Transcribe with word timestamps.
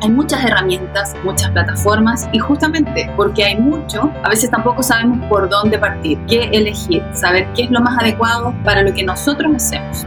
Hay 0.00 0.10
muchas 0.10 0.44
herramientas, 0.44 1.14
muchas 1.24 1.50
plataformas 1.50 2.28
y 2.32 2.38
justamente 2.38 3.10
porque 3.16 3.44
hay 3.44 3.56
mucho, 3.56 4.12
a 4.22 4.28
veces 4.28 4.48
tampoco 4.50 4.80
sabemos 4.82 5.18
por 5.28 5.48
dónde 5.48 5.76
partir, 5.76 6.18
qué 6.28 6.44
elegir, 6.52 7.02
saber 7.12 7.48
qué 7.54 7.64
es 7.64 7.70
lo 7.70 7.80
más 7.80 8.00
adecuado 8.00 8.54
para 8.64 8.82
lo 8.82 8.94
que 8.94 9.02
nosotros 9.02 9.52
hacemos. 9.56 10.06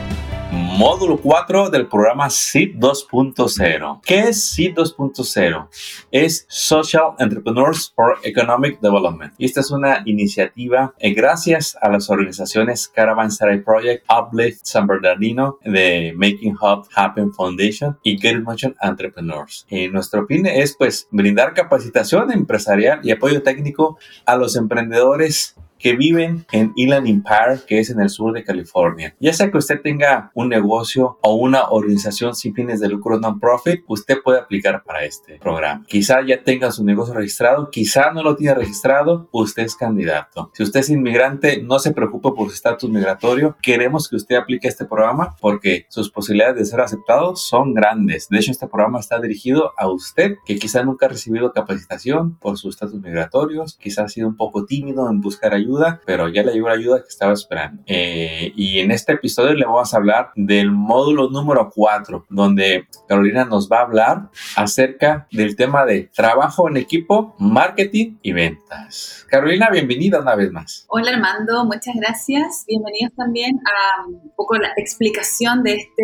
módulo 0.51 1.17
4 1.17 1.69
del 1.69 1.87
programa 1.87 2.29
SID 2.29 2.75
2.0. 2.77 4.01
¿Qué 4.03 4.19
es 4.19 4.49
SID 4.49 4.73
2.0? 4.73 5.67
Es 6.11 6.45
Social 6.49 7.13
Entrepreneurs 7.19 7.93
for 7.95 8.17
Economic 8.23 8.79
Development. 8.81 9.33
Y 9.37 9.45
esta 9.45 9.61
es 9.61 9.71
una 9.71 10.01
iniciativa 10.05 10.93
eh, 10.97 11.13
gracias 11.13 11.77
a 11.81 11.89
las 11.89 12.09
organizaciones 12.09 12.87
Caravanserai 12.87 13.63
Project, 13.63 14.05
Uplift 14.09 14.65
San 14.65 14.87
Bernardino, 14.87 15.59
de 15.63 16.13
Making 16.15 16.55
Hub 16.59 16.87
Happen 16.95 17.31
Foundation 17.31 17.99
y 18.03 18.17
Get 18.19 18.41
Motion 18.41 18.75
Entrepreneurs. 18.81 19.65
Y 19.69 19.87
nuestro 19.87 20.25
fin 20.25 20.45
es 20.45 20.75
pues 20.75 21.07
brindar 21.11 21.53
capacitación 21.53 22.31
empresarial 22.31 23.01
y 23.03 23.11
apoyo 23.11 23.43
técnico 23.43 23.97
a 24.25 24.35
los 24.35 24.55
emprendedores 24.55 25.55
que 25.81 25.95
viven 25.95 26.45
en 26.51 26.71
Inland 26.75 27.07
Empire, 27.07 27.61
que 27.67 27.79
es 27.79 27.89
en 27.89 27.99
el 27.99 28.09
sur 28.09 28.33
de 28.33 28.43
California. 28.43 29.15
Ya 29.19 29.33
sea 29.33 29.51
que 29.51 29.57
usted 29.57 29.81
tenga 29.81 30.31
un 30.33 30.49
negocio 30.49 31.17
o 31.21 31.35
una 31.35 31.69
organización 31.69 32.35
sin 32.35 32.53
fines 32.53 32.79
de 32.79 32.89
lucro 32.89 33.19
non-profit, 33.19 33.83
usted 33.87 34.17
puede 34.23 34.39
aplicar 34.39 34.83
para 34.83 35.03
este 35.03 35.39
programa. 35.39 35.83
Quizá 35.87 36.21
ya 36.25 36.43
tenga 36.43 36.71
su 36.71 36.83
negocio 36.83 37.13
registrado, 37.13 37.69
quizá 37.69 38.11
no 38.11 38.23
lo 38.23 38.35
tiene 38.35 38.53
registrado, 38.53 39.27
usted 39.31 39.63
es 39.63 39.75
candidato. 39.75 40.51
Si 40.53 40.63
usted 40.63 40.81
es 40.81 40.89
inmigrante, 40.89 41.61
no 41.63 41.79
se 41.79 41.93
preocupe 41.93 42.29
por 42.31 42.49
su 42.49 42.53
estatus 42.53 42.89
migratorio. 42.89 43.57
Queremos 43.61 44.07
que 44.07 44.15
usted 44.15 44.35
aplique 44.35 44.67
este 44.67 44.85
programa 44.85 45.35
porque 45.41 45.85
sus 45.89 46.11
posibilidades 46.11 46.57
de 46.57 46.65
ser 46.65 46.81
aceptado 46.81 47.35
son 47.35 47.73
grandes. 47.73 48.29
De 48.29 48.37
hecho, 48.37 48.51
este 48.51 48.67
programa 48.67 48.99
está 48.99 49.19
dirigido 49.19 49.71
a 49.77 49.89
usted 49.89 50.35
que 50.45 50.57
quizá 50.57 50.83
nunca 50.83 51.07
ha 51.07 51.09
recibido 51.09 51.51
capacitación 51.51 52.35
por 52.37 52.57
su 52.57 52.69
estatus 52.69 53.01
migratorio, 53.01 53.65
quizá 53.79 54.03
ha 54.03 54.09
sido 54.09 54.27
un 54.27 54.35
poco 54.35 54.65
tímido 54.65 55.09
en 55.09 55.21
buscar 55.21 55.53
ayuda 55.53 55.70
pero 56.05 56.29
ya 56.29 56.43
le 56.43 56.53
llegó 56.53 56.67
la 56.67 56.75
ayuda 56.75 57.01
que 57.01 57.09
estaba 57.09 57.33
esperando. 57.33 57.83
Eh, 57.85 58.51
y 58.55 58.79
en 58.79 58.91
este 58.91 59.13
episodio 59.13 59.53
le 59.53 59.65
vamos 59.65 59.93
a 59.93 59.97
hablar 59.97 60.31
del 60.35 60.71
módulo 60.71 61.29
número 61.29 61.69
4, 61.73 62.25
donde 62.29 62.87
Carolina 63.07 63.45
nos 63.45 63.69
va 63.69 63.79
a 63.79 63.83
hablar 63.83 64.29
acerca 64.55 65.27
del 65.31 65.55
tema 65.55 65.85
de 65.85 66.09
trabajo 66.13 66.69
en 66.69 66.77
equipo, 66.77 67.35
marketing 67.39 68.17
y 68.21 68.33
ventas. 68.33 69.25
Carolina, 69.29 69.69
bienvenida 69.71 70.19
una 70.19 70.35
vez 70.35 70.51
más. 70.51 70.85
Hola 70.89 71.11
Armando, 71.11 71.65
muchas 71.65 71.95
gracias. 71.95 72.65
Bienvenidos 72.67 73.13
también 73.15 73.59
a 73.65 74.05
un 74.07 74.31
poco 74.35 74.57
la 74.57 74.71
explicación 74.77 75.63
de 75.63 75.75
este, 75.75 76.03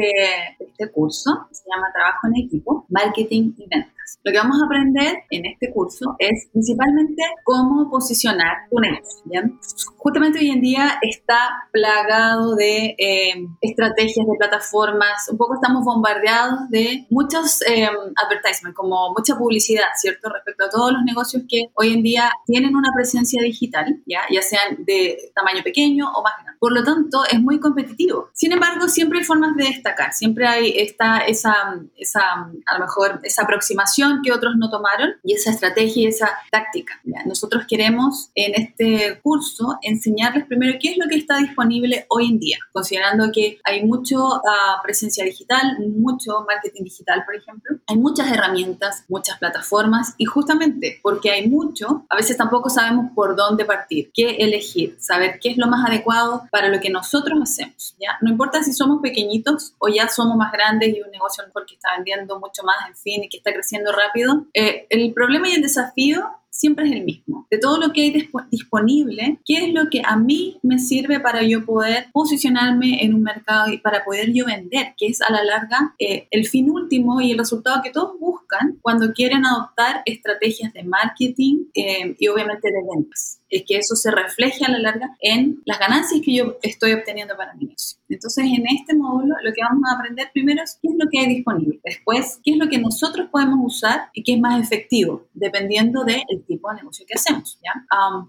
de 0.59 0.65
este 0.65 0.91
curso, 0.91 1.47
se 1.51 1.63
llama 1.69 1.87
Trabajo 1.93 2.27
en 2.27 2.45
equipo, 2.45 2.85
marketing 2.89 3.53
y 3.57 3.67
ventas. 3.67 4.06
Lo 4.23 4.31
que 4.31 4.37
vamos 4.37 4.61
a 4.61 4.65
aprender 4.65 5.17
en 5.29 5.45
este 5.45 5.71
curso 5.71 6.15
es 6.19 6.47
principalmente 6.51 7.23
cómo 7.43 7.89
posicionar 7.89 8.67
un 8.71 8.81
negocio. 8.83 9.57
Justamente 9.97 10.39
hoy 10.39 10.49
en 10.49 10.61
día 10.61 10.97
está 11.01 11.67
plagado 11.71 12.55
de 12.55 12.95
eh, 12.97 13.47
estrategias, 13.61 14.25
de 14.25 14.37
plataformas, 14.37 15.27
un 15.29 15.37
poco 15.37 15.55
estamos 15.55 15.83
bombardeados 15.83 16.69
de 16.69 17.05
muchos 17.09 17.61
eh, 17.63 17.87
advertisements, 18.15 18.75
como 18.75 19.13
mucha 19.13 19.37
publicidad, 19.37 19.87
¿cierto? 19.95 20.29
Respecto 20.29 20.65
a 20.65 20.69
todos 20.69 20.93
los 20.93 21.03
negocios 21.03 21.43
que 21.47 21.69
hoy 21.73 21.93
en 21.93 22.03
día 22.03 22.31
tienen 22.45 22.75
una 22.75 22.91
presencia 22.95 23.41
digital, 23.41 24.01
¿ya? 24.05 24.21
ya 24.31 24.41
sean 24.41 24.85
de 24.85 25.31
tamaño 25.35 25.63
pequeño 25.63 26.11
o 26.13 26.23
más 26.23 26.33
grande. 26.41 26.57
Por 26.59 26.71
lo 26.71 26.83
tanto, 26.83 27.23
es 27.29 27.39
muy 27.39 27.59
competitivo. 27.59 28.29
Sin 28.33 28.51
embargo, 28.51 28.87
siempre 28.87 29.19
hay 29.19 29.25
formas 29.25 29.55
de 29.55 29.65
destacar, 29.65 30.13
siempre 30.13 30.47
hay 30.47 30.73
esta, 30.77 31.19
esa, 31.19 31.79
esa, 31.97 32.21
a 32.65 32.73
lo 32.73 32.79
mejor, 32.79 33.19
esa 33.23 33.43
aproximación 33.43 33.96
que 34.23 34.31
otros 34.31 34.55
no 34.57 34.69
tomaron 34.69 35.11
y 35.23 35.33
esa 35.33 35.51
estrategia 35.51 36.03
y 36.03 36.07
esa 36.07 36.29
táctica. 36.51 36.99
Nosotros 37.25 37.65
queremos 37.67 38.29
en 38.35 38.53
este 38.55 39.19
curso 39.21 39.77
enseñarles 39.81 40.45
primero 40.45 40.77
qué 40.79 40.91
es 40.91 40.97
lo 40.97 41.07
que 41.07 41.15
está 41.15 41.37
disponible 41.37 42.05
hoy 42.09 42.27
en 42.27 42.39
día, 42.39 42.57
considerando 42.71 43.31
que 43.33 43.59
hay 43.63 43.85
mucho 43.85 44.17
ah, 44.35 44.79
presencia 44.83 45.23
digital, 45.25 45.77
mucho 45.95 46.45
marketing 46.47 46.83
digital, 46.83 47.23
por 47.25 47.35
ejemplo. 47.35 47.76
Hay 47.89 47.97
muchas 47.97 48.29
herramientas, 48.29 49.05
muchas 49.07 49.37
plataformas 49.39 50.13
y 50.17 50.25
justamente 50.25 50.99
porque 51.01 51.31
hay 51.31 51.47
mucho, 51.47 52.05
a 52.09 52.15
veces 52.17 52.35
tampoco 52.35 52.69
sabemos 52.69 53.11
por 53.15 53.35
dónde 53.35 53.63
partir, 53.63 54.11
qué 54.13 54.37
elegir, 54.39 54.97
saber 54.99 55.39
qué 55.41 55.51
es 55.51 55.57
lo 55.57 55.67
más 55.67 55.87
adecuado 55.87 56.43
para 56.51 56.69
lo 56.69 56.79
que 56.79 56.89
nosotros 56.89 57.39
hacemos. 57.41 57.95
¿ya? 57.99 58.17
No 58.21 58.29
importa 58.29 58.61
si 58.63 58.73
somos 58.73 59.01
pequeñitos 59.01 59.73
o 59.79 59.87
ya 59.87 60.09
somos 60.09 60.35
más 60.35 60.51
grandes 60.51 60.95
y 60.95 61.01
un 61.01 61.11
negocio 61.11 61.45
mejor 61.45 61.65
que 61.65 61.75
está 61.75 61.95
vendiendo 61.95 62.39
mucho 62.39 62.63
más, 62.63 62.75
en 62.89 62.95
fin, 62.95 63.23
y 63.23 63.29
que 63.29 63.37
está 63.37 63.53
creciendo 63.53 63.91
rápido, 63.91 64.45
eh, 64.53 64.85
el 64.89 65.13
problema 65.13 65.49
y 65.49 65.53
el 65.53 65.61
desafío 65.61 66.29
siempre 66.57 66.87
es 66.87 66.91
el 66.91 67.03
mismo. 67.03 67.47
De 67.51 67.59
todo 67.59 67.77
lo 67.77 67.93
que 67.93 68.01
hay 68.01 68.29
disponible, 68.51 69.39
¿qué 69.45 69.65
es 69.65 69.73
lo 69.73 69.89
que 69.89 70.01
a 70.03 70.17
mí 70.17 70.57
me 70.63 70.79
sirve 70.79 71.19
para 71.19 71.43
yo 71.43 71.65
poder 71.65 72.07
posicionarme 72.11 73.03
en 73.03 73.13
un 73.13 73.21
mercado 73.21 73.71
y 73.71 73.77
para 73.77 74.03
poder 74.03 74.33
yo 74.33 74.45
vender? 74.45 74.93
Que 74.97 75.07
es 75.07 75.21
a 75.21 75.31
la 75.31 75.43
larga 75.43 75.93
eh, 75.99 76.27
el 76.31 76.47
fin 76.47 76.69
último 76.69 77.21
y 77.21 77.31
el 77.31 77.37
resultado 77.37 77.81
que 77.83 77.91
todos 77.91 78.19
buscan 78.19 78.79
cuando 78.81 79.13
quieren 79.13 79.45
adoptar 79.45 80.01
estrategias 80.05 80.73
de 80.73 80.83
marketing 80.83 81.65
eh, 81.75 82.15
y 82.17 82.27
obviamente 82.27 82.69
de 82.69 82.81
ventas. 82.91 83.39
Que 83.49 83.77
eso 83.77 83.95
se 83.95 84.11
refleje 84.11 84.65
a 84.65 84.71
la 84.71 84.79
larga 84.79 85.15
en 85.21 85.61
las 85.65 85.79
ganancias 85.79 86.21
que 86.23 86.35
yo 86.35 86.57
estoy 86.61 86.93
obteniendo 86.93 87.35
para 87.37 87.53
mi 87.53 87.65
negocio. 87.65 87.97
Entonces, 88.09 88.45
en 88.45 88.65
este 88.67 88.95
módulo 88.95 89.35
lo 89.43 89.51
que 89.53 89.61
vamos 89.61 89.83
a 89.89 89.95
aprender 89.95 90.29
primero 90.33 90.63
es 90.63 90.79
qué 90.81 90.89
es 90.89 90.95
lo 90.97 91.09
que 91.11 91.19
hay 91.19 91.27
disponible. 91.27 91.79
Después, 91.83 92.39
qué 92.43 92.51
es 92.51 92.57
lo 92.57 92.69
que 92.69 92.77
nosotros 92.77 93.27
podemos 93.31 93.59
usar 93.61 94.09
y 94.13 94.23
qué 94.23 94.33
es 94.33 94.39
más 94.39 94.61
efectivo, 94.61 95.27
dependiendo 95.33 96.03
del 96.03 96.23
tipo 96.47 96.69
de 96.69 96.75
negocio 96.77 97.05
que 97.07 97.15
hacemos. 97.15 97.59
¿ya? 97.63 97.73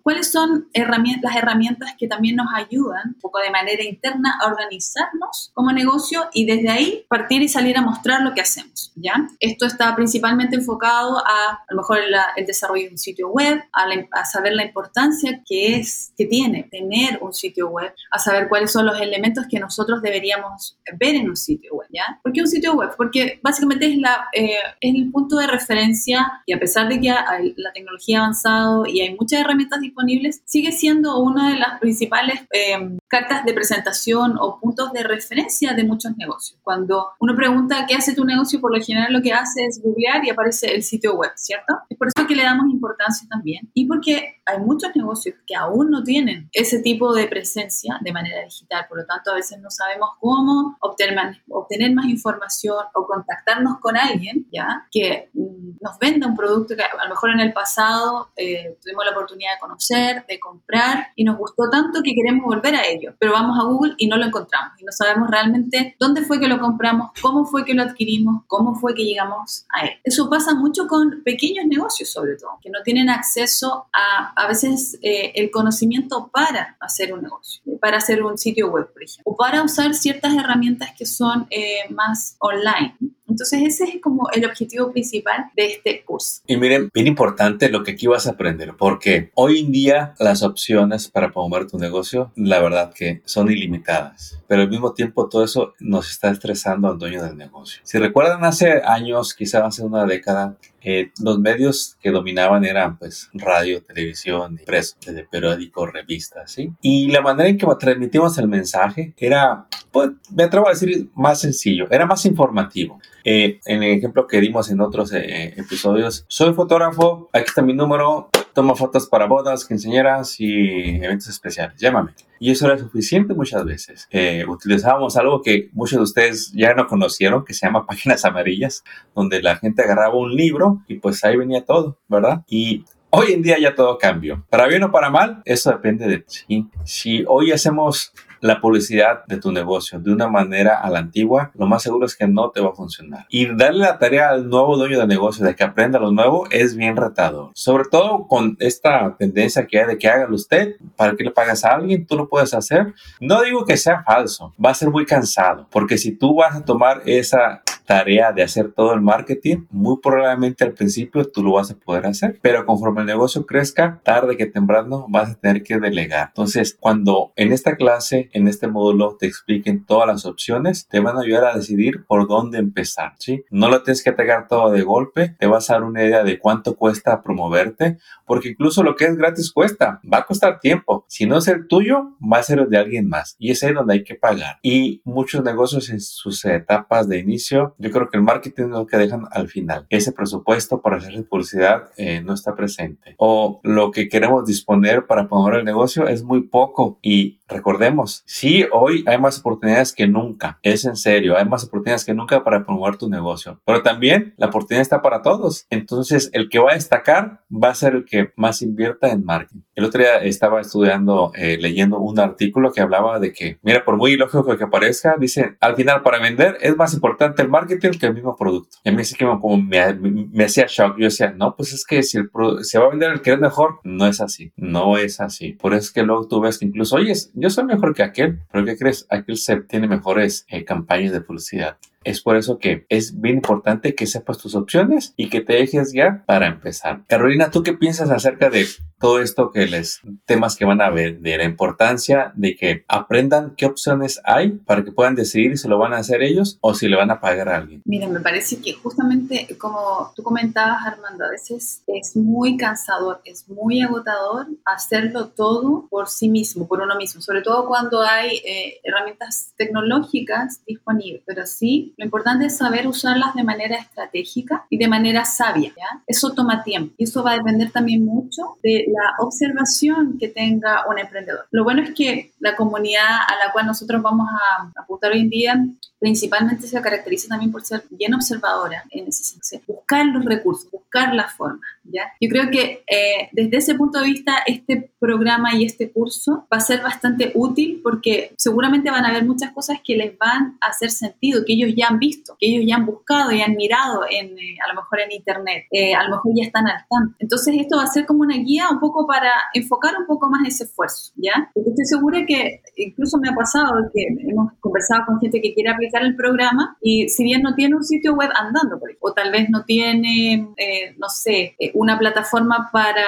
¿Cuáles 0.03 0.31
son 0.31 0.69
las 0.75 1.37
herramientas 1.37 1.95
que 1.99 2.09
también 2.09 2.37
nos 2.37 2.49
ayudan, 2.55 3.09
un 3.09 3.21
poco 3.21 3.39
de 3.39 3.51
manera 3.51 3.83
interna, 3.85 4.35
a 4.41 4.47
organizarnos 4.47 5.51
como 5.55 5.73
negocio 5.73 6.29
y 6.33 6.47
desde 6.47 6.71
ahí 6.71 7.07
partir 7.09 7.43
y 7.43 7.49
salir 7.49 7.77
a 7.77 7.83
mostrar 7.83 8.23
lo 8.23 8.35
que 8.35 8.41
hacemos? 8.41 8.93
¿ya? 8.97 9.29
Esto 9.41 9.67
está 9.67 9.95
principalmente 9.95 10.57
enfocado 10.57 11.19
a, 11.19 11.53
a 11.53 11.67
lo 11.71 11.77
mejor 11.77 11.99
el, 11.99 12.47
desarrollo 12.47 12.87
de 12.87 12.93
un 12.93 12.99
sitio 12.99 13.29
web, 13.29 13.63
a, 13.73 13.87
a 14.21 14.25
saber 14.25 14.55
la 14.55 14.65
importancia 14.65 15.08
que 15.49 15.77
es, 15.77 16.13
que 16.17 16.27
tiene 16.27 16.65
tener 16.65 17.19
un 17.21 17.33
sitio 17.33 17.69
web, 17.69 17.93
a 18.11 18.19
saber 18.19 18.49
cuáles 18.49 18.73
son 18.73 18.87
los 18.87 19.01
elementos 19.01 19.47
que 19.51 19.59
nosotros 19.59 20.03
deberíamos 20.03 20.79
ver 20.99 21.15
en 21.15 21.29
un 21.29 21.37
sitio 21.37 21.75
web, 21.75 21.89
¿ya? 21.93 22.21
¿Por 22.23 22.33
qué 22.33 22.41
un 22.41 22.49
sitio 22.49 22.75
web? 22.75 22.91
Porque 22.97 23.41
básicamente 23.43 23.87
es, 23.87 23.99
la, 23.99 24.27
eh, 24.33 24.57
es 24.81 24.95
el 24.95 25.11
punto 25.11 25.37
de 25.37 25.47
referencia 25.47 26.43
y 26.47 26.53
a 26.53 26.59
pesar 26.59 26.89
de 26.89 27.01
que 27.01 27.09
la 27.09 27.73
tecnología 27.73 28.19
ha 28.19 28.23
avanzado 28.23 28.87
y 28.87 29.01
hay 29.01 29.15
muchas 29.15 29.41
herramientas 29.41 29.81
disponibles, 29.81 30.43
sigue 30.45 30.73
siendo 30.73 31.21
una 31.21 31.51
de 31.53 31.59
las 31.59 31.79
principales 31.81 32.41
eh, 32.53 32.99
cartas 33.09 33.45
de 33.45 33.55
presentación 33.55 34.37
o 34.39 34.61
puntos 34.61 34.93
de 34.93 35.03
referencia 35.03 35.73
de 35.73 35.85
muchos 35.85 36.17
negocios. 36.17 36.61
Cuando 36.63 37.09
uno 37.19 37.35
pregunta 37.35 37.87
qué 37.89 37.95
hace 37.95 38.15
tu 38.15 38.25
negocio, 38.25 38.61
por 38.61 38.77
lo 38.77 38.83
general 38.83 39.13
lo 39.13 39.23
que 39.23 39.33
hace 39.33 39.65
es 39.65 39.81
googlear 39.83 40.25
y 40.25 40.31
aparece 40.31 40.75
el 40.75 40.83
sitio 40.83 41.15
web, 41.15 41.33
¿cierto? 41.37 41.75
Es 41.89 41.97
por 41.97 42.09
eso 42.09 42.27
que 42.27 42.37
le 42.37 42.43
damos 42.43 42.71
importancia 42.71 43.27
también 43.29 43.71
y 43.75 43.87
porque 43.87 44.37
hay 44.45 44.59
muchos 44.61 44.95
negocios 44.95 45.37
que 45.47 45.55
aún 45.55 45.91
no 45.91 46.03
tienen 46.03 46.49
ese 46.53 46.81
tipo 46.81 47.15
de 47.15 47.27
presencia 47.27 47.99
de 48.01 48.13
manera 48.13 48.45
digital, 48.45 48.87
por 48.89 48.99
lo 48.99 49.07
tanto 49.07 49.31
a 49.31 49.35
veces 49.35 49.59
no 49.61 49.71
sabemos 49.71 50.11
cómo 50.21 50.77
obtener, 50.81 51.43
obtener 51.49 51.95
más 51.95 52.07
información 52.07 52.85
o 52.95 53.07
contactarnos 53.07 53.79
con 53.81 53.97
alguien, 53.97 54.47
¿ya? 54.53 54.87
Que 54.91 55.31
mm, 55.33 55.79
nos 55.81 55.99
venda 55.99 56.27
un 56.27 56.37
producto 56.37 56.77
que 56.77 56.83
a 56.83 57.05
lo 57.05 57.11
mejor 57.11 57.31
en 57.31 57.41
el 57.41 57.53
pasado 57.53 58.29
eh, 58.37 58.77
tuvimos 58.83 59.05
la 59.05 59.13
oportunidad 59.13 59.55
de 59.55 59.61
conocer, 59.61 60.27
de 60.27 60.39
comprar 60.39 61.09
y 61.17 61.25
nos 61.25 61.39
gustó 61.39 61.69
tanto 61.71 62.01
que 62.03 62.15
queremos 62.15 62.45
volver 62.45 62.75
a 62.75 62.87
pero 63.19 63.33
vamos 63.33 63.59
a 63.59 63.65
Google 63.65 63.95
y 63.99 64.07
no 64.09 64.17
lo 64.17 64.27
encontramos 64.27 64.73
y 64.81 64.85
no 64.85 64.93
sabemos 64.93 65.31
realmente 65.31 65.97
dónde 65.99 66.23
fue 66.23 66.41
que 66.41 66.49
lo 66.49 66.59
compramos, 66.59 67.11
cómo 67.21 67.45
fue 67.45 67.65
que 67.65 67.75
lo 67.75 67.83
adquirimos, 67.83 68.43
cómo 68.47 68.75
fue 68.75 68.95
que 68.95 69.05
llegamos 69.05 69.67
a 69.75 69.87
él. 69.87 69.93
Eso 70.05 70.29
pasa 70.29 70.55
mucho 70.55 70.87
con 70.87 71.23
pequeños 71.25 71.67
negocios 71.67 72.11
sobre 72.11 72.37
todo, 72.37 72.59
que 72.63 72.71
no 72.71 72.83
tienen 72.83 73.09
acceso 73.11 73.87
a 73.93 74.19
a 74.35 74.47
veces 74.47 74.99
eh, 75.03 75.33
el 75.35 75.51
conocimiento 75.51 76.31
para 76.33 76.77
hacer 76.81 77.13
un 77.13 77.23
negocio, 77.23 77.63
para 77.81 77.99
hacer 77.99 78.23
un 78.23 78.39
sitio 78.39 78.71
web, 78.71 78.93
por 78.93 79.03
ejemplo, 79.03 79.33
o 79.33 79.37
para 79.37 79.63
usar 79.63 79.95
ciertas 79.95 80.35
herramientas 80.35 80.91
que 80.97 81.07
son 81.07 81.47
eh, 81.51 81.89
más 81.91 82.37
online. 82.39 82.97
Entonces 83.39 83.63
ese 83.63 83.85
es 83.85 84.03
como 84.03 84.29
el 84.33 84.45
objetivo 84.45 84.91
principal 84.91 85.45
de 85.55 85.67
este 85.67 86.03
curso. 86.05 86.43
Y 86.49 86.57
miren, 86.57 86.91
bien 86.93 87.07
importante 87.07 87.69
lo 87.69 87.85
que 87.85 87.93
aquí 87.93 88.09
vas 88.09 88.27
a 88.27 88.31
aprender, 88.31 88.75
porque 88.77 89.31
hoy 89.35 89.61
en 89.61 89.71
día 89.71 90.15
las 90.19 90.43
opciones 90.43 91.07
para 91.07 91.31
promover 91.31 91.69
tu 91.69 91.79
negocio, 91.79 92.33
la 92.35 92.59
verdad 92.59 92.93
que 92.93 93.23
son 93.27 93.49
ilimitadas, 93.49 94.41
pero 94.49 94.63
al 94.63 94.69
mismo 94.69 94.93
tiempo 94.93 95.29
todo 95.29 95.45
eso 95.45 95.75
nos 95.79 96.11
está 96.11 96.31
estresando 96.31 96.89
al 96.89 96.99
dueño 96.99 97.23
del 97.23 97.37
negocio. 97.37 97.81
Si 97.85 97.97
recuerdan 97.99 98.45
hace 98.45 98.83
años, 98.85 99.35
quizá 99.35 99.65
hace 99.65 99.85
una 99.85 100.05
década, 100.05 100.57
eh, 100.83 101.11
los 101.23 101.39
medios 101.39 101.97
que 102.01 102.11
dominaban 102.11 102.65
eran 102.65 102.99
pues 102.99 103.29
radio, 103.35 103.83
televisión, 103.83 104.57
impreso, 104.59 104.97
periódicos, 105.31 105.93
revistas, 105.93 106.53
¿sí? 106.53 106.73
Y 106.81 107.11
la 107.11 107.21
manera 107.21 107.49
en 107.49 107.59
que 107.59 107.67
transmitimos 107.79 108.39
el 108.39 108.49
mensaje 108.49 109.15
era, 109.17 109.67
pues 109.91 110.11
me 110.35 110.45
atrevo 110.45 110.69
a 110.69 110.71
decir, 110.71 111.11
más 111.15 111.41
sencillo, 111.41 111.87
era 111.91 112.07
más 112.07 112.25
informativo. 112.27 113.01
Eh, 113.25 113.61
en 113.67 113.83
el 113.83 113.99
ejemplo 113.99 114.27
que 114.27 114.41
dimos 114.41 114.71
en 114.71 114.81
otros 114.81 115.13
eh, 115.13 115.55
episodios, 115.57 116.25
soy 116.29 116.55
fotógrafo, 116.55 117.29
aquí 117.33 117.47
está 117.49 117.63
mi 117.63 117.75
número, 117.75 118.31
tomo 118.59 118.75
fotos 118.75 119.07
para 119.07 119.27
bodas, 119.27 119.65
quinceañeras 119.65 120.41
y 120.41 120.97
eventos 120.97 121.29
especiales, 121.29 121.77
llámame. 121.79 122.11
Y 122.41 122.51
eso 122.51 122.67
era 122.67 122.77
suficiente 122.77 123.33
muchas 123.33 123.65
veces. 123.65 124.09
Eh, 124.11 124.45
utilizábamos 124.49 125.17
algo 125.17 125.43
que 125.43 125.71
muchos 125.75 125.99
de 125.99 126.03
ustedes 126.03 126.53
ya 126.53 126.75
no 126.75 126.89
conocieron, 126.89 127.45
que 127.45 127.55
se 127.55 127.65
llama 127.65 127.87
páginas 127.87 128.25
amarillas, 128.25 128.83
donde 129.15 129.41
la 129.43 129.55
gente 129.55 129.83
agarraba 129.83 130.17
un 130.17 130.35
libro 130.35 130.83
y 130.89 130.97
pues 130.97 131.23
ahí 131.23 131.37
venía 131.37 131.65
todo, 131.65 132.01
¿verdad? 132.09 132.43
Y 132.49 132.85
Hoy 133.11 133.33
en 133.33 133.41
día 133.41 133.59
ya 133.59 133.75
todo 133.75 133.97
cambió. 133.97 134.45
Para 134.51 134.67
bien 134.67 134.83
o 134.83 134.93
para 134.93 135.09
mal, 135.09 135.41
eso 135.47 135.71
depende 135.71 136.07
de 136.07 136.19
ti. 136.19 136.69
Si 136.85 137.25
hoy 137.27 137.53
hacemos 137.53 138.13
la 138.41 138.61
publicidad 138.61 139.25
de 139.27 139.39
tu 139.39 139.53
negocio 139.53 139.99
de 139.99 140.13
una 140.13 140.29
manera 140.29 140.81
a 140.81 140.91
la 140.91 140.99
antigua, 140.99 141.51
lo 141.55 141.67
más 141.67 141.83
seguro 141.83 142.07
es 142.07 142.17
que 142.17 142.27
no 142.27 142.51
te 142.51 142.61
va 142.61 142.71
a 142.71 142.75
funcionar. 142.75 143.27
Y 143.29 143.47
darle 143.55 143.81
la 143.81 143.99
tarea 143.99 144.31
al 144.31 144.49
nuevo 144.49 144.77
dueño 144.77 145.01
de 145.01 145.07
negocio 145.07 145.45
de 145.45 145.55
que 145.55 145.65
aprenda 145.65 145.99
lo 145.99 146.11
nuevo 146.11 146.47
es 146.51 146.77
bien 146.77 146.97
retador. 146.97 147.51
Sobre 147.55 147.85
todo 147.91 148.27
con 148.27 148.57
esta 148.61 149.17
tendencia 149.19 149.67
que 149.67 149.81
hay 149.81 149.87
de 149.87 149.99
que 149.99 150.09
hágalo 150.09 150.35
usted, 150.35 150.77
para 150.97 151.17
que 151.17 151.25
le 151.25 151.31
pagas 151.31 151.65
a 151.65 151.75
alguien, 151.75 152.07
tú 152.07 152.17
lo 152.17 152.29
puedes 152.29 152.55
hacer. 152.55 152.95
No 153.21 153.43
digo 153.43 153.65
que 153.65 153.77
sea 153.77 154.03
falso, 154.03 154.55
va 154.65 154.71
a 154.71 154.75
ser 154.75 154.91
muy 154.91 155.07
cansado, 155.07 155.67
porque 155.71 155.99
si 155.99 156.13
tú 156.13 156.37
vas 156.37 156.57
a 156.57 156.65
tomar 156.65 157.03
esa 157.07 157.63
tarea 157.89 158.33
de 158.33 158.43
hacer 158.43 158.71
todo 158.73 158.93
el 158.93 159.01
marketing, 159.01 159.65
muy 159.71 159.97
probablemente 160.03 160.63
al 160.63 160.75
principio 160.75 161.25
tú 161.25 161.43
lo 161.43 161.53
vas 161.53 161.71
a 161.71 161.75
poder 161.75 162.05
hacer, 162.05 162.39
pero 162.43 162.67
conforme 162.67 163.01
el 163.01 163.07
negocio 163.07 163.47
crezca, 163.47 164.03
tarde 164.05 164.37
que 164.37 164.45
temprano 164.45 165.07
vas 165.09 165.31
a 165.31 165.35
tener 165.37 165.63
que 165.63 165.79
delegar. 165.79 166.29
Entonces, 166.29 166.77
cuando 166.79 167.33
en 167.35 167.51
esta 167.51 167.77
clase, 167.77 168.29
en 168.35 168.47
este 168.47 168.69
módulo, 168.69 169.17
te 169.19 169.27
expliquen 169.27 169.87
todas 169.87 170.07
las 170.07 170.27
opciones, 170.27 170.87
te 170.89 171.01
van 171.01 171.17
a 171.17 171.23
ayudar 171.23 171.47
a 171.47 171.57
decidir 171.57 172.05
por 172.07 172.29
dónde 172.29 172.59
empezar, 172.59 173.15
¿sí? 173.19 173.43
No 173.51 173.71
lo 173.71 173.83
tienes 173.83 174.05
que 174.05 174.11
atacar 174.11 174.49
todo 174.49 174.71
de 174.71 174.83
golpe, 174.83 175.35
te 175.39 175.47
vas 175.47 175.71
a 175.71 175.75
dar 175.75 175.85
una 175.85 176.05
idea 176.05 176.23
de 176.25 176.39
cuánto 176.39 176.77
cuesta 176.77 177.23
promoverte, 177.23 177.97
porque 178.27 178.51
incluso 178.51 178.83
lo 178.83 178.97
que 178.97 179.07
es 179.07 179.17
gratis 179.17 179.51
cuesta, 179.51 180.03
va 180.05 180.19
a 180.19 180.27
costar 180.27 180.61
tiempo. 180.61 181.07
Si 181.09 181.25
no 181.25 181.39
es 181.39 181.49
el 181.49 181.67
tuyo, 181.67 182.19
va 182.21 182.37
a 182.37 182.43
ser 182.43 182.59
el 182.59 182.69
de 182.69 182.77
alguien 182.77 183.09
más 183.09 183.35
y 183.39 183.51
es 183.53 183.63
ahí 183.63 183.73
donde 183.73 183.95
hay 183.95 184.05
que 184.05 184.15
pagar. 184.15 184.59
Y 184.61 185.01
muchos 185.07 185.43
negocios 185.43 185.89
en 185.89 186.03
sus 186.03 186.45
etapas 186.45 187.09
de 187.09 187.19
inicio 187.19 187.77
yo 187.79 187.91
creo 187.91 188.09
que 188.09 188.17
el 188.17 188.23
marketing 188.23 188.65
es 188.65 188.71
lo 188.71 188.87
que 188.87 188.97
dejan 188.97 189.27
al 189.31 189.49
final. 189.49 189.87
Ese 189.89 190.13
presupuesto 190.13 190.81
para 190.81 190.97
hacer 190.97 191.25
publicidad 191.27 191.91
eh, 191.97 192.21
no 192.21 192.35
está 192.35 192.55
presente. 192.55 193.15
O 193.19 193.61
lo 193.63 193.91
que 193.93 194.09
queremos 194.09 194.45
disponer 194.45 195.07
para 195.07 195.29
promover 195.29 195.61
el 195.61 195.65
negocio 195.65 196.09
es 196.09 196.23
muy 196.23 196.43
poco 196.43 196.99
y 197.03 197.38
recordemos, 197.49 198.23
sí, 198.27 198.67
hoy 198.73 199.05
hay 199.07 199.19
más 199.19 199.39
oportunidades 199.41 199.93
que 199.93 200.07
nunca. 200.07 200.59
Es 200.63 200.85
en 200.85 200.97
serio, 200.97 201.37
hay 201.37 201.45
más 201.45 201.65
oportunidades 201.65 202.05
que 202.05 202.15
nunca 202.15 202.45
para 202.45 202.65
promover 202.65 202.97
tu 202.97 203.09
negocio. 203.09 203.61
Pero 203.65 203.83
también 203.83 204.35
la 204.37 204.47
oportunidad 204.47 204.83
está 204.83 205.03
para 205.03 205.23
todos. 205.23 205.67
Entonces, 205.71 206.31
el 206.33 206.49
que 206.49 206.59
va 206.59 206.73
a 206.73 206.75
destacar 206.75 207.41
va 207.51 207.71
a 207.71 207.75
ser 207.75 207.95
el 207.95 208.05
que 208.05 208.31
más 208.37 208.63
invierta 208.63 209.11
en 209.11 209.25
marketing. 209.25 209.61
El 209.75 209.85
otro 209.85 210.01
día 210.01 210.17
estaba 210.19 210.61
estudiando, 210.61 211.33
eh, 211.35 211.57
leyendo 211.61 211.99
un 211.99 212.19
artículo 212.19 212.73
que 212.73 212.81
hablaba 212.81 213.19
de 213.19 213.33
que, 213.33 213.59
mira, 213.63 213.85
por 213.85 213.97
muy 213.97 214.17
lógico 214.17 214.57
que 214.57 214.67
parezca, 214.67 215.17
dice, 215.19 215.57
al 215.61 215.77
final 215.77 216.03
para 216.03 216.19
vender 216.19 216.59
es 216.61 216.77
más 216.77 216.95
importante 216.95 217.43
el 217.43 217.49
marketing 217.49 217.93
que 217.99 218.07
el 218.07 218.15
mismo 218.15 218.37
producto. 218.37 218.77
Y 218.85 218.91
a 218.91 218.93
mí 218.93 219.05
sí 219.05 219.15
que 219.15 219.25
me, 219.25 219.39
como 219.41 219.57
me, 219.57 219.95
me, 219.95 220.45
hacía 220.45 220.67
shock. 220.69 220.97
Yo 220.99 221.05
decía, 221.05 221.33
no, 221.37 221.55
pues 221.57 221.73
es 221.73 221.85
que 221.85 222.03
si 222.03 222.19
el 222.19 222.29
se 222.63 222.79
va 222.79 222.87
a 222.87 222.91
vender 222.91 223.13
el 223.13 223.23
que 223.23 223.33
es 223.33 223.39
mejor, 223.39 223.81
no 223.85 224.07
es 224.07 224.21
así. 224.21 224.53
No 224.57 224.97
es 224.99 225.21
así. 225.21 225.53
Por 225.53 225.73
eso 225.75 225.87
es 225.87 225.93
que 225.93 226.03
luego 226.03 226.27
tú 226.29 226.41
ves 226.41 226.59
que 226.59 226.67
incluso, 226.67 226.97
oye, 226.97 227.15
yo 227.41 227.51
soy 227.51 227.65
mejor 227.65 227.95
que 227.95 228.03
aquel, 228.03 228.41
pero 228.51 228.65
¿qué 228.65 228.77
crees? 228.77 229.07
Aquel 229.11 229.37
se 229.37 229.61
tiene 229.63 229.89
mejores 229.89 230.45
eh, 230.49 230.65
campañas 230.65 231.13
de 231.13 231.21
publicidad. 231.21 231.79
Es 232.05 232.23
por 232.23 232.37
eso 232.37 232.59
que 232.59 232.87
es 232.89 233.21
bien 233.21 233.37
importante 233.37 233.95
que 233.95 234.07
sepas 234.07 234.39
tus 234.39 234.55
opciones 234.55 235.15
y 235.17 235.29
que 235.29 235.41
te 235.41 235.55
dejes 235.55 235.93
guiar 235.93 236.25
para 236.25 236.47
empezar. 236.47 237.05
Carolina, 237.07 237.51
¿tú 237.51 237.63
qué 237.63 237.73
piensas 237.73 238.11
acerca 238.11 238.51
de 238.51 238.67
todo 238.99 239.21
esto 239.21 239.51
que 239.51 239.67
les 239.67 240.01
temas 240.25 240.57
que 240.57 240.65
van 240.65 240.81
a 240.81 240.91
ver, 240.91 241.21
de 241.21 241.37
la 241.37 241.45
importancia 241.45 242.33
de 242.35 242.57
que 242.57 242.85
aprendan 242.89 243.55
qué 243.57 243.67
opciones 243.67 244.21
hay 244.25 244.51
para 244.51 244.85
que 244.85 244.93
puedan 244.93 245.15
decidir 245.15 245.59
si 245.59 245.69
lo 245.69 245.79
van 245.79 245.93
a 245.93 245.99
hacer 245.99 246.23
ellos 246.23 246.59
o 246.61 246.75
si 246.75 246.89
le 246.89 246.97
van 246.97 247.11
a 247.11 247.21
pagar 247.21 247.49
a 247.49 247.57
alguien? 247.57 247.83
Mira, 247.85 248.09
me 248.09 248.21
parece 248.21 248.61
que 248.61 248.73
justamente 248.73 249.49
como 249.59 250.13
tú 250.17 250.23
comentabas, 250.23 250.87
Armando, 250.87 251.25
a 251.25 251.31
veces 251.31 251.83
es 251.87 252.17
muy 252.17 252.57
cansador, 252.57 253.21
es 253.25 253.49
muy 253.49 253.83
agotador 253.83 254.47
hacerlo 254.65 255.29
todo 255.29 255.87
por 255.91 256.09
sí 256.09 256.29
mismo, 256.29 256.67
por 256.67 256.81
uno 256.81 256.97
mismo, 256.97 257.21
sobre 257.21 257.43
todo 257.43 257.67
cuando 257.67 258.03
hay 258.03 258.37
eh, 258.39 258.81
herramientas 258.83 259.53
tecnológicas 259.57 260.61
disponibles, 260.67 261.23
pero 261.25 261.47
sí 261.47 261.88
lo 261.97 262.05
importante 262.05 262.47
es 262.47 262.57
saber 262.57 262.87
usarlas 262.87 263.35
de 263.35 263.45
manera 263.45 263.77
estratégica 263.77 264.67
y 264.71 264.79
de 264.79 264.89
manera 264.89 265.25
sabia. 265.25 265.73
Eso 266.07 266.33
toma 266.33 266.63
tiempo 266.63 266.95
y 266.97 267.05
eso 267.05 267.23
va 267.23 267.33
a 267.33 267.37
depender 267.37 267.71
también 267.71 268.05
mucho 268.05 268.57
de 268.63 268.87
la 268.89 269.25
observación 269.25 270.19
que 270.19 270.29
tenga 270.29 270.87
un 270.89 270.99
emprendedor. 270.99 271.47
Lo 271.51 271.65
bueno 271.65 271.83
es 271.83 271.95
que 271.95 272.33
la 272.41 272.57
comunidad 272.57 273.23
a 273.27 273.45
la 273.45 273.53
cual 273.53 273.67
nosotros 273.67 274.03
vamos 274.03 274.29
a 274.29 274.81
apuntar 274.81 275.13
hoy 275.13 275.21
en 275.21 275.31
día 275.31 275.67
principalmente 275.99 276.67
se 276.67 276.81
caracteriza 276.81 277.29
también 277.29 277.51
por 277.51 277.63
ser 277.63 277.83
bien 277.91 278.15
observadora 278.15 278.85
en 278.91 279.09
ese 279.09 279.25
sentido. 279.25 279.63
Buscar 279.67 280.07
los 280.07 280.25
recursos, 280.25 280.71
buscar 280.71 281.15
la 281.15 281.29
forma. 281.29 281.61
¿Ya? 281.93 282.13
Yo 282.21 282.29
creo 282.29 282.51
que 282.51 282.85
eh, 282.87 283.29
desde 283.33 283.57
ese 283.57 283.75
punto 283.75 284.01
de 284.01 284.07
vista 284.07 284.39
este 284.47 284.91
programa 284.99 285.55
y 285.55 285.65
este 285.65 285.91
curso 285.91 286.47
va 286.53 286.59
a 286.59 286.61
ser 286.61 286.83
bastante 286.83 287.33
útil 287.35 287.81
porque 287.83 288.33
seguramente 288.37 288.91
van 288.91 289.05
a 289.05 289.09
haber 289.09 289.25
muchas 289.25 289.53
cosas 289.53 289.79
que 289.85 289.97
les 289.97 290.17
van 290.19 290.59
a 290.61 290.69
hacer 290.69 290.91
sentido, 290.91 291.45
que 291.45 291.55
ellos 291.55 291.73
ya 291.77 291.89
han 291.89 291.99
visto, 291.99 292.37
que 292.39 292.47
ellos 292.47 292.65
ya 292.67 292.77
han 292.77 292.87
buscado 292.87 293.33
y 293.33 293.41
han 293.41 293.57
mirado 293.57 294.03
en, 294.11 294.39
eh, 294.39 294.57
a 294.65 294.73
lo 294.73 294.81
mejor 294.81 295.01
en 295.01 295.13
internet, 295.13 295.65
eh, 295.71 295.95
a 295.95 296.05
lo 296.05 296.17
mejor 296.17 296.33
ya 296.37 296.45
están 296.45 296.67
al 296.67 296.85
tanto. 296.89 297.17
Entonces 297.19 297.57
esto 297.59 297.77
va 297.77 297.85
a 297.85 297.87
ser 297.87 298.07
como 298.07 298.21
una 298.21 298.37
guía 298.37 298.67
un 298.71 298.81
poco 298.81 299.07
para 299.07 299.31
enfocar 299.55 299.95
un 299.99 300.07
poco 300.07 300.29
más 300.29 300.47
ese 300.47 300.65
esfuerzo, 300.65 301.13
¿ya? 301.17 301.51
Porque 301.55 301.71
estoy 301.71 301.85
segura 301.87 302.25
que 302.27 302.63
incluso 302.77 303.19
me 303.19 303.29
ha 303.29 303.35
pasado 303.35 303.91
que 303.93 304.03
hemos 304.29 304.53
conversado 304.61 305.05
con 305.07 305.21
gente 305.21 305.41
que 305.41 305.55
quiere 305.55 305.71
aplicar 305.71 306.03
el 306.03 306.17
programa 306.17 306.77
y 306.81 307.09
si 307.09 307.25
bien 307.25 307.43
no 307.43 307.55
tiene 307.55 307.77
un 307.77 307.85
sitio 307.85 308.15
web 308.15 308.31
andando, 308.35 308.79
por 308.79 308.89
o 309.01 309.13
tal 309.13 309.31
vez 309.31 309.49
no 309.51 309.65
tiene, 309.65 310.49
eh, 310.57 310.95
no 310.99 311.09
sé, 311.09 311.55
una 311.79 311.97
plataforma 311.97 312.71
para 312.73 313.07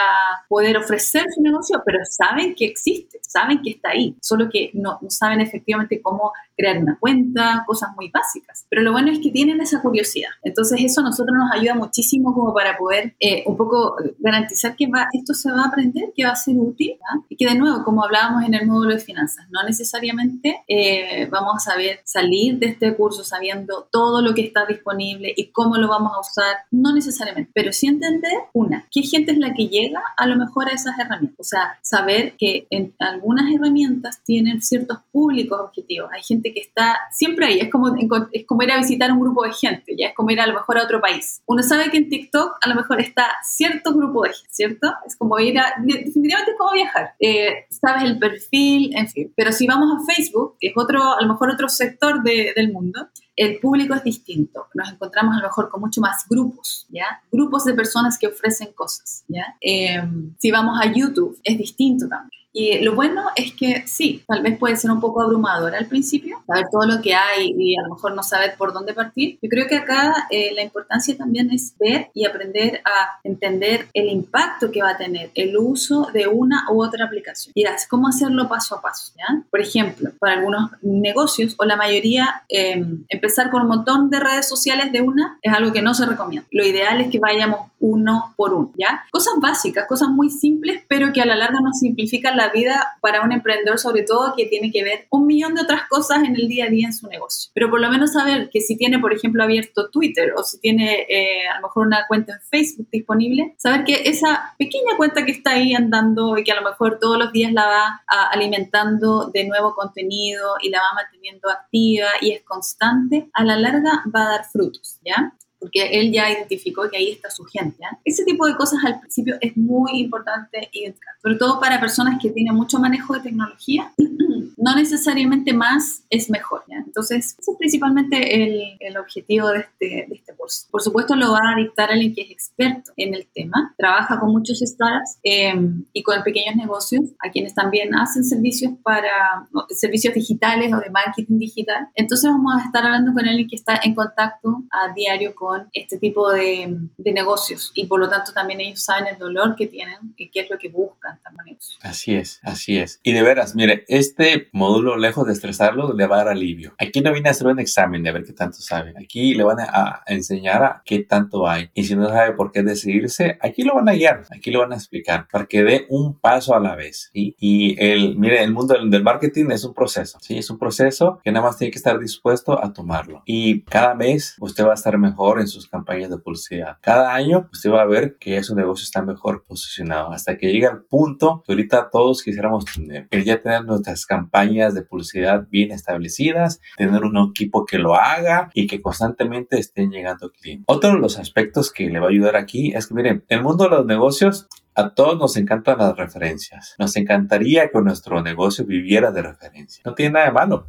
poder 0.48 0.76
ofrecer 0.76 1.24
su 1.34 1.42
negocio, 1.42 1.82
pero 1.84 1.98
saben 2.08 2.54
que 2.54 2.66
existe, 2.66 3.18
saben 3.20 3.60
que 3.62 3.70
está 3.70 3.90
ahí, 3.90 4.16
solo 4.20 4.48
que 4.48 4.70
no, 4.74 4.98
no 5.02 5.10
saben 5.10 5.40
efectivamente 5.40 6.00
cómo 6.00 6.32
crear 6.56 6.78
una 6.78 6.96
cuenta, 6.98 7.64
cosas 7.66 7.90
muy 7.96 8.10
básicas. 8.10 8.66
Pero 8.68 8.82
lo 8.82 8.92
bueno 8.92 9.10
es 9.10 9.18
que 9.18 9.30
tienen 9.30 9.60
esa 9.60 9.82
curiosidad. 9.82 10.30
Entonces 10.44 10.80
eso 10.84 11.00
a 11.00 11.04
nosotros 11.04 11.36
nos 11.36 11.52
ayuda 11.52 11.74
muchísimo 11.74 12.32
como 12.32 12.54
para 12.54 12.78
poder 12.78 13.16
eh, 13.18 13.42
un 13.46 13.56
poco 13.56 13.96
garantizar 14.18 14.76
que 14.76 14.86
va, 14.86 15.08
esto 15.12 15.34
se 15.34 15.50
va 15.50 15.62
a 15.62 15.68
aprender, 15.68 16.12
que 16.14 16.24
va 16.24 16.30
a 16.30 16.36
ser 16.36 16.54
útil 16.56 16.96
y 17.28 17.36
que 17.36 17.46
de 17.46 17.56
nuevo, 17.56 17.82
como 17.82 18.04
hablábamos 18.04 18.44
en 18.44 18.54
el 18.54 18.66
módulo 18.68 18.94
de 18.94 19.00
finanzas, 19.00 19.46
no 19.50 19.64
necesariamente 19.64 20.62
eh, 20.68 21.28
vamos 21.28 21.54
a 21.56 21.70
saber 21.72 22.00
salir 22.04 22.58
de 22.58 22.66
este 22.66 22.94
curso 22.94 23.24
sabiendo 23.24 23.88
todo 23.90 24.22
lo 24.22 24.32
que 24.32 24.42
está 24.42 24.64
disponible 24.66 25.32
y 25.36 25.50
cómo 25.50 25.76
lo 25.76 25.88
vamos 25.88 26.12
a 26.14 26.20
usar, 26.20 26.56
no 26.70 26.94
necesariamente, 26.94 27.50
pero 27.54 27.72
sí 27.72 27.88
entender, 27.88 28.32
una, 28.60 28.86
qué 28.90 29.02
gente 29.02 29.32
es 29.32 29.38
la 29.38 29.54
que 29.54 29.68
llega 29.68 30.02
a 30.16 30.26
lo 30.26 30.36
mejor 30.36 30.68
a 30.68 30.74
esas 30.74 30.98
herramientas. 30.98 31.40
O 31.40 31.44
sea, 31.44 31.78
saber 31.82 32.34
que 32.38 32.66
en 32.70 32.94
algunas 32.98 33.52
herramientas 33.52 34.22
tienen 34.24 34.62
ciertos 34.62 34.98
públicos 35.12 35.58
objetivos. 35.60 36.10
Hay 36.12 36.22
gente 36.22 36.52
que 36.52 36.60
está 36.60 36.98
siempre 37.12 37.46
ahí, 37.46 37.60
es 37.60 37.70
como, 37.70 37.94
es 38.32 38.46
como 38.46 38.62
ir 38.62 38.72
a 38.72 38.78
visitar 38.78 39.10
un 39.12 39.20
grupo 39.20 39.44
de 39.44 39.52
gente, 39.52 39.94
ya 39.98 40.08
es 40.08 40.14
como 40.14 40.30
ir 40.30 40.40
a 40.40 40.46
lo 40.46 40.54
mejor 40.54 40.78
a 40.78 40.84
otro 40.84 41.00
país. 41.00 41.42
Uno 41.46 41.62
sabe 41.62 41.90
que 41.90 41.98
en 41.98 42.08
TikTok 42.08 42.58
a 42.60 42.68
lo 42.68 42.74
mejor 42.74 43.00
está 43.00 43.26
cierto 43.42 43.94
grupo 43.94 44.22
de 44.22 44.30
gente, 44.30 44.48
¿cierto? 44.50 44.92
Es 45.06 45.16
como 45.16 45.38
ir 45.38 45.58
a, 45.58 45.74
definitivamente 45.78 46.52
es 46.52 46.58
como 46.58 46.72
viajar. 46.72 47.14
Eh, 47.18 47.66
sabes 47.70 48.04
el 48.04 48.18
perfil, 48.18 48.96
en 48.96 49.08
fin. 49.08 49.32
Pero 49.36 49.52
si 49.52 49.66
vamos 49.66 49.90
a 49.92 50.14
Facebook, 50.14 50.56
que 50.60 50.68
es 50.68 50.74
otro, 50.76 51.16
a 51.18 51.22
lo 51.22 51.28
mejor 51.28 51.50
otro 51.50 51.68
sector 51.68 52.22
de, 52.22 52.52
del 52.54 52.72
mundo, 52.72 53.08
el 53.40 53.58
público 53.58 53.94
es 53.94 54.04
distinto. 54.04 54.66
Nos 54.74 54.92
encontramos 54.92 55.34
a 55.34 55.38
lo 55.38 55.44
mejor 55.44 55.70
con 55.70 55.80
mucho 55.80 56.02
más 56.02 56.28
grupos, 56.28 56.86
¿ya? 56.90 57.22
Grupos 57.32 57.64
de 57.64 57.72
personas 57.72 58.18
que 58.18 58.26
ofrecen 58.26 58.74
cosas, 58.74 59.24
¿ya? 59.28 59.56
Eh, 59.62 59.98
si 60.38 60.50
vamos 60.50 60.78
a 60.78 60.92
YouTube, 60.92 61.40
es 61.42 61.56
distinto 61.56 62.06
también. 62.06 62.39
Y 62.52 62.80
lo 62.80 62.94
bueno 62.94 63.26
es 63.36 63.54
que 63.54 63.84
sí, 63.86 64.24
tal 64.26 64.42
vez 64.42 64.58
puede 64.58 64.76
ser 64.76 64.90
un 64.90 65.00
poco 65.00 65.22
abrumador 65.22 65.74
al 65.74 65.86
principio, 65.86 66.42
saber 66.46 66.66
todo 66.70 66.86
lo 66.86 67.00
que 67.00 67.14
hay 67.14 67.54
y 67.56 67.76
a 67.78 67.82
lo 67.82 67.94
mejor 67.94 68.14
no 68.14 68.22
saber 68.22 68.54
por 68.56 68.72
dónde 68.72 68.92
partir. 68.92 69.38
Yo 69.40 69.48
creo 69.48 69.66
que 69.66 69.76
acá 69.76 70.26
eh, 70.30 70.52
la 70.54 70.62
importancia 70.62 71.16
también 71.16 71.50
es 71.50 71.74
ver 71.78 72.10
y 72.14 72.24
aprender 72.24 72.82
a 72.84 73.20
entender 73.22 73.88
el 73.94 74.08
impacto 74.08 74.70
que 74.70 74.82
va 74.82 74.90
a 74.90 74.96
tener 74.96 75.30
el 75.34 75.56
uso 75.56 76.08
de 76.12 76.26
una 76.26 76.66
u 76.70 76.82
otra 76.82 77.04
aplicación. 77.04 77.52
Y 77.54 77.64
cómo 77.88 78.08
hacerlo 78.08 78.48
paso 78.48 78.76
a 78.76 78.82
paso. 78.82 79.12
¿ya? 79.16 79.42
Por 79.50 79.60
ejemplo, 79.60 80.10
para 80.18 80.34
algunos 80.34 80.70
negocios 80.82 81.54
o 81.58 81.64
la 81.64 81.76
mayoría, 81.76 82.42
em, 82.48 83.04
empezar 83.08 83.50
con 83.50 83.62
un 83.62 83.68
montón 83.68 84.10
de 84.10 84.20
redes 84.20 84.48
sociales 84.48 84.92
de 84.92 85.00
una 85.00 85.38
es 85.42 85.52
algo 85.52 85.72
que 85.72 85.82
no 85.82 85.94
se 85.94 86.06
recomienda. 86.06 86.48
Lo 86.50 86.66
ideal 86.66 87.00
es 87.00 87.10
que 87.10 87.18
vayamos 87.18 87.70
uno 87.78 88.34
por 88.36 88.52
uno, 88.54 88.72
¿ya? 88.76 89.04
Cosas 89.10 89.34
básicas, 89.40 89.86
cosas 89.86 90.08
muy 90.08 90.30
simples, 90.30 90.82
pero 90.88 91.12
que 91.12 91.22
a 91.22 91.26
la 91.26 91.36
larga 91.36 91.60
nos 91.62 91.78
simplifican 91.78 92.36
vida 92.48 92.96
para 93.00 93.22
un 93.22 93.32
emprendedor, 93.32 93.78
sobre 93.78 94.02
todo 94.02 94.34
que 94.36 94.46
tiene 94.46 94.72
que 94.72 94.82
ver 94.82 95.06
un 95.10 95.26
millón 95.26 95.54
de 95.54 95.62
otras 95.62 95.82
cosas 95.88 96.24
en 96.24 96.34
el 96.34 96.48
día 96.48 96.64
a 96.64 96.68
día 96.68 96.86
en 96.86 96.94
su 96.94 97.06
negocio. 97.08 97.50
Pero 97.54 97.70
por 97.70 97.80
lo 97.80 97.90
menos 97.90 98.12
saber 98.12 98.50
que 98.50 98.60
si 98.60 98.76
tiene, 98.76 98.98
por 98.98 99.12
ejemplo, 99.12 99.42
abierto 99.42 99.90
Twitter 99.90 100.32
o 100.36 100.42
si 100.42 100.58
tiene 100.58 101.06
eh, 101.08 101.46
a 101.48 101.56
lo 101.56 101.68
mejor 101.68 101.86
una 101.86 102.06
cuenta 102.08 102.34
en 102.34 102.40
Facebook 102.40 102.88
disponible, 102.90 103.54
saber 103.58 103.84
que 103.84 104.02
esa 104.06 104.54
pequeña 104.58 104.96
cuenta 104.96 105.24
que 105.24 105.32
está 105.32 105.52
ahí 105.52 105.74
andando 105.74 106.38
y 106.38 106.44
que 106.44 106.52
a 106.52 106.60
lo 106.60 106.68
mejor 106.68 106.98
todos 107.00 107.18
los 107.18 107.32
días 107.32 107.52
la 107.52 107.66
va 107.66 108.02
alimentando 108.32 109.30
de 109.32 109.44
nuevo 109.46 109.74
contenido 109.74 110.54
y 110.62 110.70
la 110.70 110.78
va 110.78 110.94
manteniendo 110.94 111.50
activa 111.50 112.08
y 112.20 112.32
es 112.32 112.42
constante, 112.42 113.28
a 113.32 113.44
la 113.44 113.56
larga 113.56 114.02
va 114.14 114.22
a 114.22 114.30
dar 114.30 114.44
frutos, 114.44 114.98
¿ya? 115.04 115.34
Porque 115.60 116.00
él 116.00 116.12
ya 116.12 116.30
identificó 116.30 116.88
que 116.90 116.96
ahí 116.96 117.10
está 117.10 117.30
su 117.30 117.44
gente. 117.44 117.82
¿eh? 117.84 117.96
Ese 118.04 118.24
tipo 118.24 118.46
de 118.46 118.56
cosas 118.56 118.80
al 118.84 118.98
principio 118.98 119.36
es 119.40 119.56
muy 119.56 120.00
importante 120.00 120.68
identificar, 120.72 121.14
sobre 121.22 121.36
todo 121.36 121.60
para 121.60 121.78
personas 121.78 122.18
que 122.20 122.30
tienen 122.30 122.54
mucho 122.54 122.78
manejo 122.78 123.14
de 123.14 123.20
tecnología. 123.20 123.92
no 124.60 124.76
necesariamente 124.76 125.52
más 125.54 126.04
es 126.10 126.28
mejor. 126.30 126.62
Entonces, 126.68 127.36
ese 127.38 127.50
es 127.50 127.56
principalmente 127.58 128.44
el, 128.44 128.76
el 128.78 128.96
objetivo 128.98 129.48
de 129.48 129.60
este, 129.60 130.06
de 130.08 130.14
este, 130.14 130.34
curso. 130.34 130.66
Por 130.70 130.82
supuesto, 130.82 131.16
lo 131.16 131.32
va 131.32 131.40
a 131.52 131.56
dictar 131.56 131.90
alguien 131.90 132.14
que 132.14 132.22
es 132.22 132.30
experto 132.30 132.92
en 132.96 133.14
el 133.14 133.26
tema, 133.34 133.74
trabaja 133.78 134.20
con 134.20 134.30
muchos 134.30 134.58
startups 134.58 135.18
eh, 135.24 135.54
y 135.92 136.02
con 136.02 136.22
pequeños 136.22 136.56
negocios, 136.56 137.06
a 137.24 137.30
quienes 137.30 137.54
también 137.54 137.94
hacen 137.94 138.22
servicios 138.22 138.72
para 138.82 139.48
servicios 139.70 140.14
digitales 140.14 140.72
o 140.72 140.78
de 140.78 140.90
marketing 140.90 141.38
digital. 141.38 141.88
Entonces, 141.94 142.30
vamos 142.30 142.54
a 142.56 142.66
estar 142.66 142.84
hablando 142.84 143.12
con 143.14 143.26
alguien 143.26 143.48
que 143.48 143.56
está 143.56 143.80
en 143.82 143.94
contacto 143.94 144.64
a 144.70 144.92
diario 144.92 145.34
con 145.34 145.49
este 145.72 145.98
tipo 145.98 146.30
de, 146.30 146.76
de, 146.96 147.12
negocios 147.12 147.72
y 147.74 147.86
por 147.86 148.00
lo 148.00 148.08
tanto 148.08 148.32
también 148.32 148.60
ellos 148.60 148.82
saben 148.82 149.06
el 149.06 149.18
dolor 149.18 149.54
que 149.56 149.66
tienen 149.66 150.14
y 150.16 150.30
qué 150.30 150.40
es 150.40 150.50
lo 150.50 150.58
que 150.58 150.68
buscan 150.68 151.20
también. 151.22 151.40
Así 151.82 152.14
es, 152.14 152.40
así 152.42 152.78
es. 152.78 153.00
Y 153.02 153.12
de 153.12 153.22
veras, 153.22 153.54
mire, 153.54 153.84
este 153.88 154.48
módulo, 154.52 154.96
lejos 154.96 155.26
de 155.26 155.32
estresarlo, 155.32 155.92
le 155.92 156.06
va 156.06 156.16
a 156.16 156.18
dar 156.24 156.28
alivio. 156.28 156.74
Aquí 156.78 157.00
no 157.00 157.12
viene 157.12 157.28
a 157.28 157.32
hacer 157.32 157.46
un 157.46 157.58
examen 157.58 158.02
de 158.02 158.12
ver 158.12 158.24
qué 158.24 158.32
tanto 158.32 158.58
sabe. 158.58 158.94
Aquí 158.96 159.34
le 159.34 159.42
van 159.42 159.60
a, 159.60 160.02
enseñar 160.06 160.62
a 160.62 160.82
qué 160.84 161.00
tanto 161.00 161.48
hay. 161.48 161.70
Y 161.74 161.84
si 161.84 161.96
no 161.96 162.08
sabe 162.08 162.32
por 162.32 162.52
qué 162.52 162.62
decidirse, 162.62 163.38
aquí 163.40 163.62
lo 163.62 163.74
van 163.74 163.88
a 163.88 163.92
guiar, 163.92 164.24
aquí 164.30 164.50
lo 164.50 164.60
van 164.60 164.72
a 164.72 164.76
explicar 164.76 165.26
para 165.30 165.46
que 165.46 165.62
dé 165.62 165.86
un 165.88 166.18
paso 166.18 166.54
a 166.54 166.60
la 166.60 166.74
vez. 166.74 167.10
Y 167.12 167.76
el, 167.78 168.16
mire, 168.16 168.42
el 168.42 168.52
mundo 168.52 168.74
del, 168.74 168.90
del 168.90 169.02
marketing 169.02 169.50
es 169.50 169.64
un 169.64 169.74
proceso. 169.74 170.18
Sí, 170.20 170.38
es 170.38 170.50
un 170.50 170.58
proceso 170.58 171.20
que 171.22 171.32
nada 171.32 171.46
más 171.46 171.58
tiene 171.58 171.70
que 171.70 171.78
estar 171.78 171.98
dispuesto 171.98 172.62
a 172.62 172.72
tomarlo. 172.72 173.22
Y 173.26 173.62
cada 173.62 173.94
mes 173.94 174.36
usted 174.40 174.64
va 174.64 174.72
a 174.72 174.74
estar 174.74 174.96
mejor 174.98 175.39
en 175.40 175.48
sus 175.48 175.68
campañas 175.68 176.10
de 176.10 176.18
publicidad. 176.18 176.76
Cada 176.80 177.14
año 177.14 177.48
usted 177.52 177.70
va 177.70 177.82
a 177.82 177.86
ver 177.86 178.16
que 178.18 178.42
su 178.42 178.54
negocio 178.54 178.84
está 178.84 179.02
mejor 179.02 179.44
posicionado 179.44 180.12
hasta 180.12 180.38
que 180.38 180.52
llega 180.52 180.70
el 180.70 180.82
punto 180.82 181.42
que 181.46 181.52
ahorita 181.52 181.90
todos 181.90 182.22
quisiéramos 182.22 182.64
tener. 182.64 183.08
El 183.10 183.24
ya 183.24 183.42
tener 183.42 183.64
nuestras 183.64 184.06
campañas 184.06 184.74
de 184.74 184.82
publicidad 184.82 185.46
bien 185.50 185.72
establecidas, 185.72 186.60
tener 186.76 187.02
un 187.04 187.16
equipo 187.30 187.64
que 187.64 187.78
lo 187.78 187.94
haga 187.94 188.50
y 188.54 188.66
que 188.66 188.80
constantemente 188.80 189.58
estén 189.58 189.90
llegando 189.90 190.30
clientes. 190.30 190.64
Otro 190.68 190.90
de 190.90 190.98
los 190.98 191.18
aspectos 191.18 191.72
que 191.72 191.88
le 191.88 192.00
va 192.00 192.06
a 192.06 192.10
ayudar 192.10 192.36
aquí 192.36 192.72
es 192.74 192.86
que 192.86 192.94
miren, 192.94 193.24
el 193.28 193.42
mundo 193.42 193.64
de 193.64 193.70
los 193.70 193.86
negocios 193.86 194.48
a 194.74 194.94
todos 194.94 195.18
nos 195.18 195.36
encantan 195.36 195.78
las 195.78 195.96
referencias. 195.96 196.74
Nos 196.78 196.96
encantaría 196.96 197.68
que 197.70 197.80
nuestro 197.80 198.22
negocio 198.22 198.64
viviera 198.64 199.10
de 199.10 199.22
referencia. 199.22 199.82
No 199.84 199.94
tiene 199.94 200.12
nada 200.14 200.26
de 200.26 200.32
malo. 200.32 200.68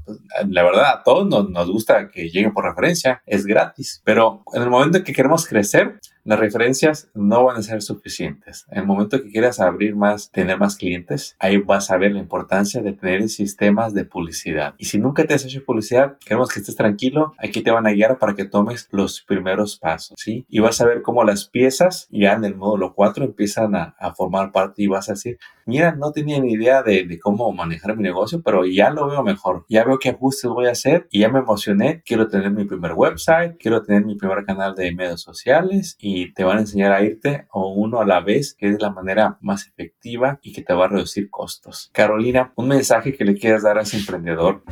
La 0.49 0.63
verdad, 0.63 0.89
a 0.89 1.03
todos 1.03 1.27
nos, 1.49 1.69
gusta 1.69 2.09
que 2.09 2.29
lleguen 2.29 2.53
por 2.53 2.65
referencia. 2.65 3.21
Es 3.25 3.45
gratis. 3.45 4.01
Pero 4.03 4.43
en 4.53 4.63
el 4.63 4.69
momento 4.69 4.97
en 4.97 5.03
que 5.03 5.13
queremos 5.13 5.47
crecer, 5.47 5.99
las 6.23 6.39
referencias 6.39 7.09
no 7.13 7.45
van 7.45 7.57
a 7.57 7.63
ser 7.63 7.81
suficientes. 7.81 8.65
En 8.69 8.79
el 8.79 8.85
momento 8.85 9.21
que 9.21 9.31
quieras 9.31 9.59
abrir 9.59 9.95
más, 9.95 10.31
tener 10.31 10.57
más 10.57 10.75
clientes, 10.75 11.35
ahí 11.39 11.57
vas 11.57 11.91
a 11.91 11.97
ver 11.97 12.11
la 12.11 12.19
importancia 12.19 12.81
de 12.81 12.93
tener 12.93 13.27
sistemas 13.29 13.93
de 13.93 14.05
publicidad. 14.05 14.75
Y 14.77 14.85
si 14.85 14.99
nunca 14.99 15.25
te 15.25 15.33
has 15.33 15.45
hecho 15.45 15.63
publicidad, 15.65 16.17
queremos 16.19 16.49
que 16.49 16.59
estés 16.59 16.75
tranquilo. 16.75 17.33
Aquí 17.37 17.61
te 17.61 17.71
van 17.71 17.87
a 17.87 17.91
guiar 17.91 18.19
para 18.19 18.35
que 18.35 18.45
tomes 18.45 18.87
los 18.91 19.21
primeros 19.21 19.77
pasos, 19.77 20.15
¿sí? 20.17 20.45
Y 20.49 20.59
vas 20.59 20.79
a 20.81 20.85
ver 20.85 21.01
cómo 21.01 21.23
las 21.23 21.45
piezas 21.45 22.07
ya 22.11 22.33
en 22.33 22.45
el 22.45 22.55
módulo 22.55 22.93
4 22.93 23.25
empiezan 23.25 23.75
a, 23.75 23.95
a 23.99 24.13
formar 24.13 24.51
parte 24.51 24.83
y 24.83 24.87
vas 24.87 25.09
a 25.09 25.13
decir, 25.13 25.37
mira, 25.65 25.95
no 25.95 26.11
tenía 26.11 26.39
ni 26.39 26.53
idea 26.53 26.83
de, 26.83 27.05
de, 27.05 27.19
cómo 27.19 27.51
manejar 27.51 27.95
mi 27.95 28.03
negocio, 28.03 28.41
pero 28.43 28.65
ya 28.65 28.89
lo 28.89 29.07
veo 29.07 29.23
mejor. 29.23 29.65
Ya 29.69 29.83
veo 29.83 29.99
qué 29.99 30.09
ajustes 30.09 30.49
voy 30.49 30.67
a 30.67 30.71
hacer 30.71 31.07
y 31.11 31.19
ya 31.19 31.29
me 31.29 31.39
emocioné. 31.39 32.01
Quiero 32.05 32.27
tener 32.27 32.51
mi 32.51 32.65
primer 32.65 32.93
website, 32.93 33.57
quiero 33.57 33.81
tener 33.81 34.05
mi 34.05 34.15
primer 34.15 34.45
canal 34.45 34.75
de 34.75 34.93
medios 34.93 35.21
sociales 35.21 35.97
y 35.99 36.10
te 36.33 36.43
van 36.43 36.57
a 36.57 36.61
enseñar 36.61 36.91
a 36.91 37.03
irte 37.03 37.47
o 37.51 37.73
uno 37.73 37.99
a 37.99 38.05
la 38.05 38.19
vez, 38.19 38.53
que 38.53 38.69
es 38.69 38.81
la 38.81 38.91
manera 38.91 39.37
más 39.41 39.67
efectiva 39.67 40.39
y 40.41 40.53
que 40.53 40.61
te 40.61 40.73
va 40.73 40.85
a 40.85 40.89
reducir 40.89 41.29
costos. 41.29 41.89
Carolina, 41.93 42.53
un 42.55 42.67
mensaje 42.67 43.13
que 43.13 43.25
le 43.25 43.35
quieras 43.35 43.63
dar 43.63 43.77
a 43.77 43.81
ese 43.81 43.97
emprendedor 43.97 44.63